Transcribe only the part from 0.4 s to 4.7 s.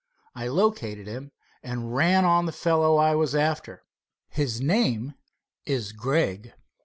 located him, and ran on the fellow I was after. His